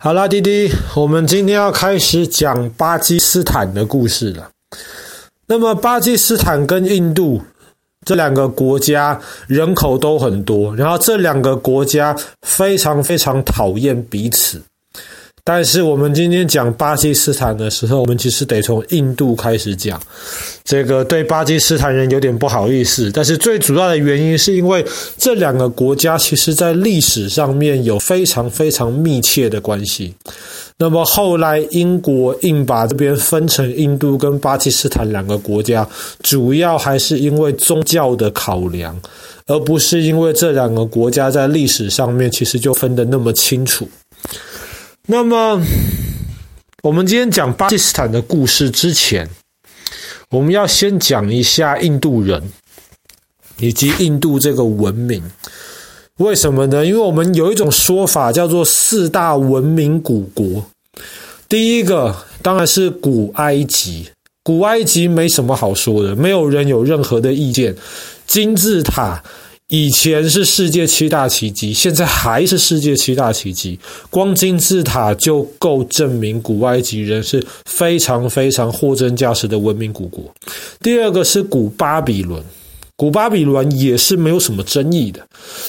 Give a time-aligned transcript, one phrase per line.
[0.00, 4.48] 好啦，滴滴，我们今天要开始讲巴基斯坦的故事了。
[5.48, 7.42] 那么，巴基斯坦跟印度
[8.06, 14.62] 这两个国家人口都很多，然后这两个国家非常非常讨厌彼此。
[15.48, 19.98] 但是我们今天讲巴基斯坦的时候，我们其实得从印度开始讲。
[20.62, 24.84] 这个对巴基斯坦人有点不好意思，但是最主要的原因是因为
[25.16, 30.14] 这两个国家其实在历史上面有非常非常密切的关系。
[30.76, 35.88] 那么后来英国硬把这边分成印度跟巴基斯坦两个国家，
[36.22, 38.94] 主要还是因为宗教的考量，
[39.46, 43.88] 而不是因为这两个国家在历史上面其实就分得那么清楚。
[45.10, 45.58] 那么，
[46.82, 49.26] 我们今天讲巴基斯坦的故事之前，
[50.28, 52.52] 我们要先讲一下印度人
[53.58, 55.22] 以及印度这个文明。
[56.18, 56.84] 为什么呢？
[56.84, 60.66] 因为我们有一种说法叫做四大文明古国。
[61.48, 64.10] 第一个当然是古埃及，
[64.42, 67.74] 古埃及没什么好说的，没有人有任何的意见。
[68.26, 69.24] 金字塔。
[69.68, 73.78] 以前是世界七大奇迹，现在还是世界七大奇迹。
[74.08, 80.24] 光金字塔就够证明古埃及人是非常非常货真价实的文明古国。
[80.80, 82.42] 第二个是古巴比伦，
[82.96, 85.20] 古巴比伦也是没有什么争议的，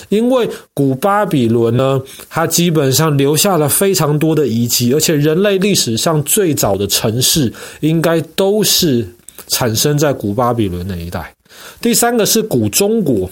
[0.08, 9.06] 因为古巴比伦呢，它基本上留下了非常多的遗迹，而且人类历史上最早的城市应该都是
[9.50, 11.36] 产生在古巴比伦那一带。
[11.82, 13.30] 第三个是古中国。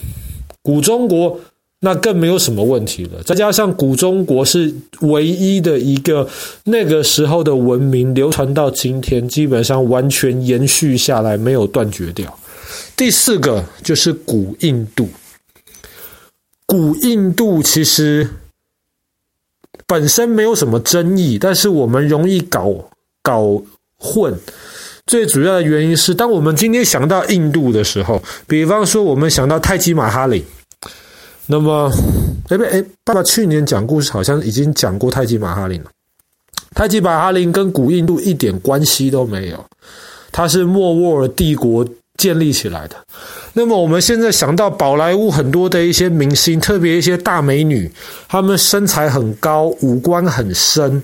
[0.67, 1.39] 古中国
[1.79, 6.27] 那更没有什么问题了，再加上古中国是唯一的一个
[6.65, 12.37] 那个时候的文明流传到今天，基本上完全延续下来，没有断绝掉。
[12.97, 15.07] 第四个就是古印度，
[16.65, 18.27] 古印度其实
[19.85, 22.73] 本身没有什么争议，但是我们容易搞
[23.23, 23.63] 搞
[23.97, 24.37] 混。
[25.05, 30.43] 最主要的原因是，当我们今天想到印度的时候，比方说我们想到泰姬玛哈陵。
[31.49, 31.89] 那么，
[32.49, 35.89] 哎不哎，爸爸去年讲故事好像已经讲过泰姬玛哈林了。
[36.75, 39.65] 泰姬玛哈林跟古印度一点关系都没有，
[40.31, 41.87] 它是莫卧儿帝国
[42.17, 42.95] 建立起来的。
[43.53, 47.89] 那么我们现在想到宝莱坞很多的一些明星，特别一些大美女，
[48.27, 51.01] 她们身材很高，五官很深，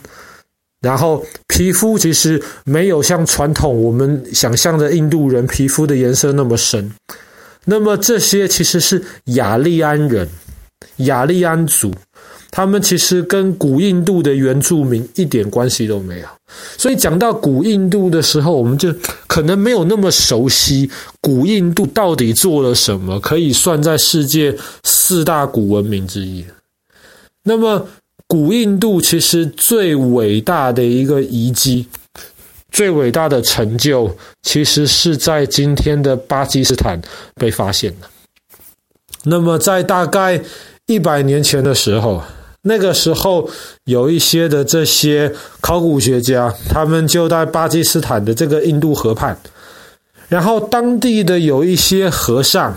[0.82, 6.92] 然后皮肤其实没有像传统我们想象的印度人皮肤的颜色那么深。
[7.66, 10.28] 那么这些其实是雅利安人，
[10.98, 11.94] 雅利安族，
[12.52, 16.28] 他们其实跟古印度的原住民一点关系都没有。
[16.78, 18.94] 所以讲到古印度的时候，我们就
[19.28, 20.90] 可能没有那么熟悉
[21.22, 26.46] 古印度到底做了什么，可以算在世界四大古文明之一。
[27.44, 27.88] 那么
[28.28, 31.88] 古印度其实最伟大的一个遗迹。
[32.74, 37.00] 最伟大的成就，其实是在今天的巴基斯坦
[37.36, 38.08] 被发现的。
[39.26, 40.42] 那么，在大概
[40.88, 42.24] 一百年前的时候，
[42.64, 43.48] 那个时候
[43.86, 45.32] 有一些的这些
[45.62, 49.38] 考古学家，他们就在巴基斯坦的这个印度河畔，
[50.28, 52.76] 然后当地的有一些和尚，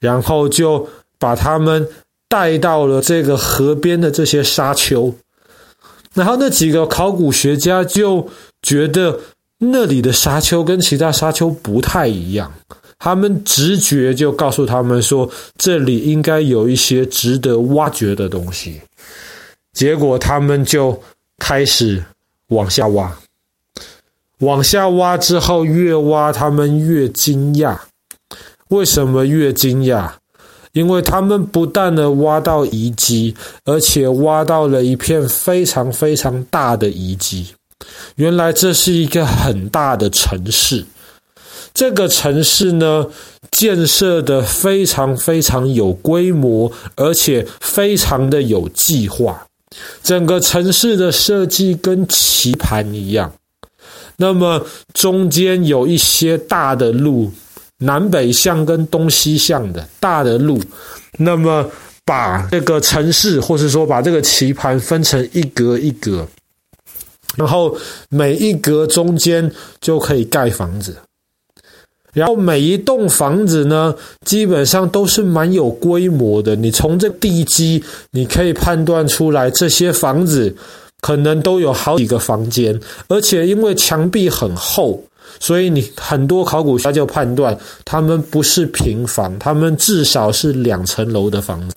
[0.00, 0.88] 然后就
[1.20, 1.86] 把他们
[2.28, 5.14] 带到了这个河边的这些沙丘，
[6.14, 8.28] 然后那几个考古学家就。
[8.64, 9.20] 觉得
[9.58, 12.52] 那里的沙丘跟其他沙丘不太一样，
[12.98, 18.80] 他们直觉就告诉他们说，这里应该有一些值得挖掘的东西。
[19.72, 20.98] 结果他们就
[21.38, 22.02] 开始
[22.48, 23.14] 往下挖，
[24.38, 27.78] 往下挖之后，越挖他们越惊讶。
[28.68, 30.10] 为什么越惊讶？
[30.72, 37.48] 因为他们不但的挖到遗迹，而且挖到了一片非常非常大的遗迹。
[38.16, 40.84] 原来这是一个很大的城市，
[41.72, 43.06] 这个城市呢，
[43.50, 49.46] 建设的非常非常有规模，而且非常的有计划。
[50.02, 53.32] 整个城市的设计跟棋盘一样，
[54.18, 57.32] 那么中间有一些大的路，
[57.78, 60.62] 南北向跟东西向的大的路，
[61.18, 61.68] 那么
[62.04, 66.24] 把这个城市，或是说把这个棋盘分成一格一格。
[67.36, 67.76] 然后
[68.08, 69.50] 每一格中间
[69.80, 70.96] 就可以盖房子，
[72.12, 73.94] 然后每一栋房子呢，
[74.24, 76.54] 基本上都是蛮有规模的。
[76.54, 77.82] 你从这地基，
[78.12, 80.54] 你可以判断出来，这些房子
[81.00, 82.78] 可能都有好几个房间，
[83.08, 85.02] 而且因为墙壁很厚，
[85.40, 91.74] 所以你很多考古学家就判断，他们不是平房，他们至少是两层楼的房子。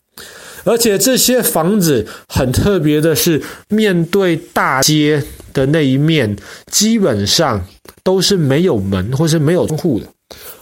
[0.63, 5.23] 而且这些房子很特别的是，面对大街
[5.57, 6.37] 的那一面，
[6.71, 7.65] 基本上
[8.03, 10.05] 都是没有门或是没有窗户的，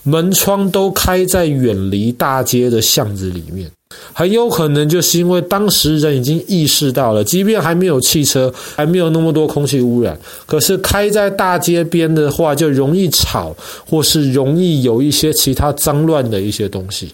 [0.04, 3.70] 门窗都开在远离大街的巷子里面。
[4.14, 13.56] 很有可能就是因为当时人已经意识到了，即便还没有汽车，还没有那么多空气污染，可是开在大街边的话，就容易吵，
[13.86, 17.14] 或是容易有一些其他脏乱的一些东西。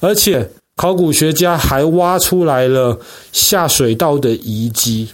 [0.00, 2.98] 而且考古学家还挖出来了
[3.32, 5.08] 下水道的遗迹。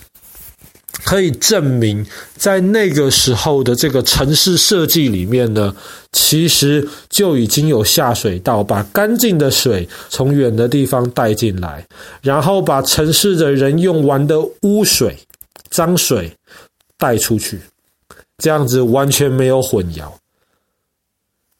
[1.05, 2.05] 可以证明，
[2.37, 5.75] 在那个时候的这个城市设计里面呢，
[6.13, 11.87] 其实就已经有下水道，把干净的水从远的地方带进来，
[12.23, 15.19] 然后把城市的人用完的污水、
[15.71, 16.33] 脏水
[16.97, 17.61] 带出去，
[18.39, 20.05] 这样子完全没有混淆。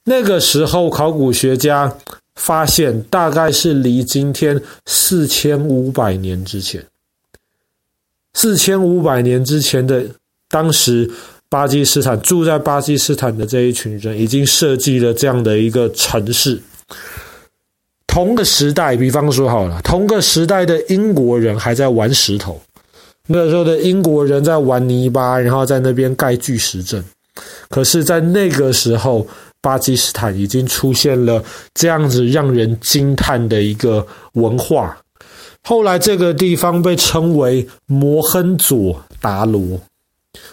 [0.05, 1.95] 那个时候，考古学家
[2.35, 6.85] 发现，大概是离今天四千五百年之前。
[8.35, 10.05] 四千五百年之前的
[10.49, 11.11] 当时，
[11.49, 16.61] 巴基斯坦住在巴基斯坦的这一群人已经设计了这样的一个城市。
[18.07, 22.61] 同个时代，比方说好了，同个时代的英国人还在玩石头，
[23.29, 27.05] 那时候的英国人在玩泥巴，然后在那边盖巨石阵。
[27.69, 29.25] 可是，在那个时候，
[29.61, 31.43] 巴基斯坦已经出现了
[31.73, 34.99] 这样子让人惊叹的一个文化。
[35.63, 39.81] 后来这个地方被称为摩亨佐达罗。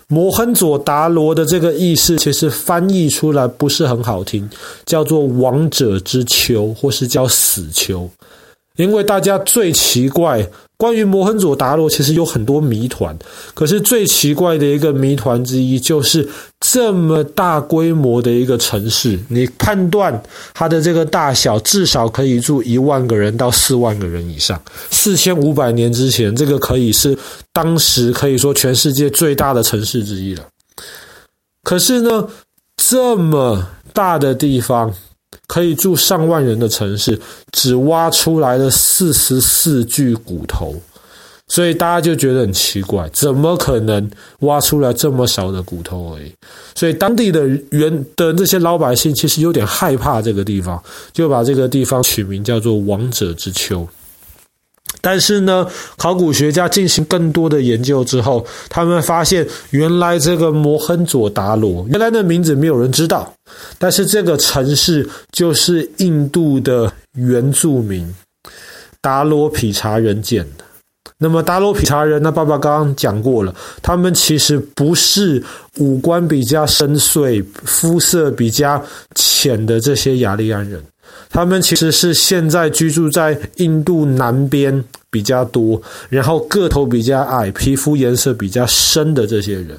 [0.08, 4.50] 摩亨佐达罗的这个意思，其实翻译出来不是很好听，
[4.86, 8.10] 叫做“王者之丘”或是叫“死丘”。
[8.78, 13.18] 因为大家最奇怪，关于摩亨佐达罗其实有很多谜团，
[13.56, 16.30] 可是最奇怪的一个谜团之一就是
[16.60, 20.22] 这么大规模的一个城市，你判断
[20.54, 24.62] 它的这个大小，至少可以住一万个人到四万个人以上。
[24.92, 27.18] 四千五百年之前，这个可以是
[27.52, 30.44] 当时可以说全世界最大的城市之一了。
[31.64, 32.28] 可是呢，
[32.76, 34.94] 这么大的地方。
[35.48, 37.20] 可以住上万人的城市，
[37.52, 40.76] 只挖出来了四十四具骨头，
[41.48, 44.10] 所以大家就觉得很奇怪，怎么可能
[44.40, 46.32] 挖出来这么少的骨头而已？
[46.76, 50.82] 所以当地的原的这些老百姓其实有点害怕这个地方，
[51.14, 53.88] 就把这个地方取名叫做“王者之丘”。
[55.00, 55.66] 但是呢，
[55.96, 63.32] 考古学家进行更多的研究之后，他们发现原来这个摩亨佐达罗原来的名字没有人知道，
[63.78, 68.14] 但是这个城市就是印度的原住民
[69.02, 70.66] 达罗毗荼人建的。
[71.20, 75.44] 那么达罗毗荼人呢，爸爸刚刚讲过了，他们其实不是
[75.78, 78.84] 五官比较深邃、肤色比较
[79.16, 80.84] 浅的这些雅利安人。
[81.30, 89.78] 他们其实是现在居住在印度南边比较多，然后个头比较矮、皮肤颜色比较深的这些人。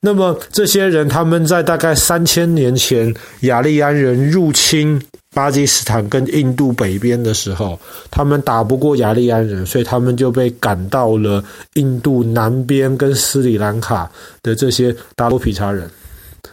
[0.00, 5.00] 那么这些人，他们在大概三千年前，雅利安人入侵
[5.34, 7.78] 巴基斯坦跟印度北边的时候，
[8.08, 11.42] 他们打不过雅利安人，所以他们就被赶到了
[11.74, 14.08] 印度南边跟斯里兰卡
[14.40, 15.90] 的这些达罗毗荼人。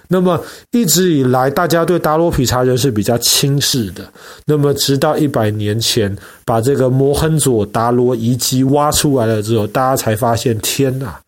[0.08, 4.04] 那么一直以来，大家对达罗毗荼人是比较轻视的。
[4.46, 11.20] 那么直到一百年前，把这个摩亨佐达罗遗迹挖出来了之后，大家才发现，天哪！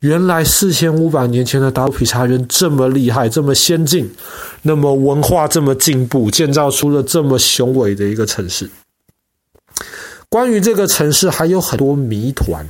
[0.00, 4.08] 原来四千五百年前的达罗毗荼人这么厉害，这么先进，
[4.62, 8.70] 那么文化这么进步，建造出了这么雄伟的一个城市。
[10.28, 12.64] 关于这个城市，还有很多谜团。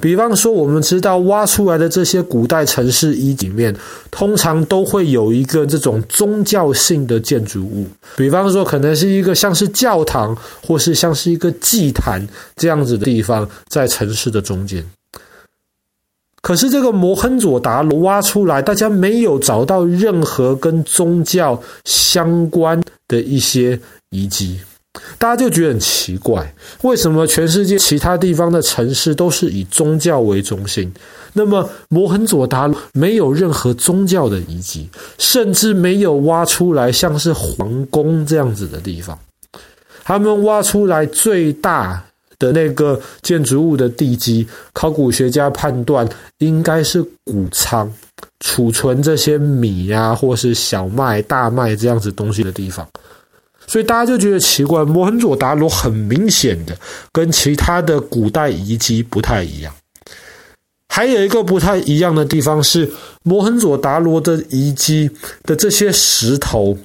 [0.00, 3.74] 比方说，我们知道挖出来的这些古代城市遗址里面，
[4.10, 7.86] 通常都会有一个这种宗教性的建筑物。
[8.16, 12.26] 比方说，可能是一个像是教堂，或是像是一个祭坛
[12.56, 14.84] 这样子的地方，在城市的中间。
[16.44, 24.60] 可是这个摩亨佐达罗挖出来，大家没有找到任何跟宗教相关的一些遗迹。
[25.16, 30.92] 大家就觉得很奇怪，为什么全世界其他地方的城市都是以宗教为中心？
[31.32, 34.86] 那么摩亨佐达罗没有任何宗教的遗迹，
[35.16, 39.18] 甚至没有挖出来像是皇宫这样子的地方。
[40.04, 42.04] 他们挖出来最大
[42.38, 47.90] 的那个建筑物的地基，考古学家判断应该是谷仓，
[48.40, 52.86] 储存这些米呀，或是小麦、大麦这样子东西的地方。
[53.66, 56.76] 所以大家就觉得奇怪，摩亨佐达罗很明显的
[57.10, 59.74] 跟其他的古代遗迹不太一样。
[60.86, 62.88] 还有一个不太一样的地方是，
[63.22, 65.10] 摩亨佐达罗的遗迹
[65.44, 66.76] 的这些石头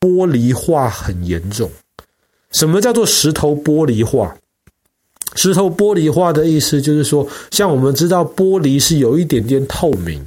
[0.00, 1.70] 玻璃化很严重，
[2.50, 4.36] 什么叫做石头玻璃化？
[5.34, 10.24] 石头玻璃化的意思就是说，像我们知道玻璃是有一点点透明，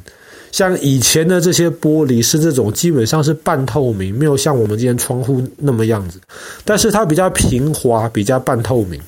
[0.52, 6.20] 像以前的这些玻璃是这种基本上是半透明，没有像我们今天窗户那么样子，
[6.64, 9.00] 但是它比较平滑，比较半透明。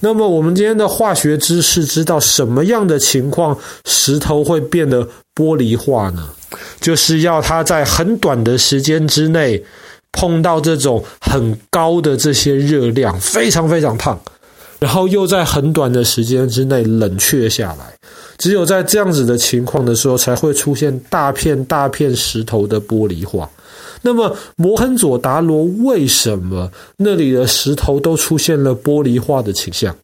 [0.00, 5.02] 那么我们今天的化学知识知道什么样的情况石头会变得
[5.34, 6.28] 玻璃化呢？
[6.80, 9.62] 就是要它在很短的时间之内。
[10.14, 14.20] 碰到这种很高的这些热量，非常非常烫，
[14.82, 17.94] 然后又在很短的时间之内冷却下来，
[18.36, 23.48] 只有在这样子的情况的时候，才会出现大片大片石头的玻璃化。
[24.02, 29.94] 那么摩亨佐达罗为什么那里的石头都出现了玻璃化的倾向？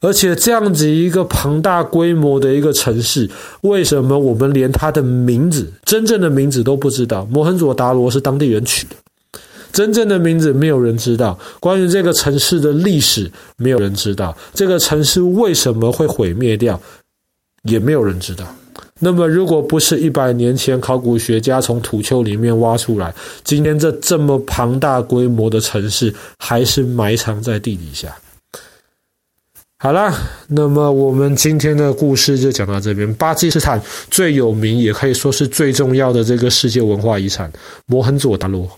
[0.00, 3.30] 而且这样子一个庞大规模的一个城市，
[3.60, 7.24] 为什么我们连它的名字，真正的名字都不知道？
[7.30, 8.96] 摩亨佐达罗是当地人取的。
[9.72, 16.80] 真正的名字没有人知道，关于这个城市的历史没有人知道，这个城市为什么会毁灭掉，
[17.62, 18.46] 也没有人知道。
[19.04, 23.12] 那么，如果不是一百年前考古学家从土丘里面挖出来，
[23.42, 28.16] 今天这这么庞大规模的城市还是埋藏在地底下。
[29.78, 30.14] 好啦，
[30.46, 33.12] 那么我们今天的故事就讲到这边。
[33.14, 37.52] 巴基斯坦最有名，也可以说是最重要的这个世界文化遗产——
[37.86, 38.70] 摩亨佐达罗。